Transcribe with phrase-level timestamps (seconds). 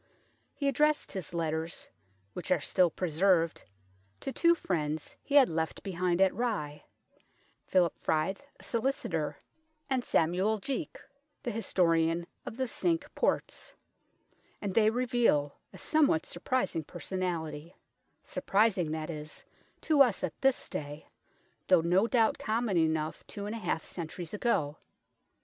[0.55, 1.87] He addressed his letters,
[2.33, 3.61] which are still preserved,
[4.21, 6.85] to two friends he had left behind at Rye,
[7.67, 9.37] Philip Fryth, a solicitor,
[9.91, 10.97] and Samuel Jeake,
[11.43, 13.75] the historian of the Cinque Ports;
[14.59, 17.75] and they reveal a somewhat surprising personality
[18.23, 19.45] surprising, that is,
[19.81, 21.09] to us at this day,
[21.67, 24.77] though no doubt common enough two and a half centuries ago.